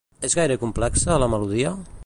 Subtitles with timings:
[0.29, 1.79] És gaire complexa, la melodia?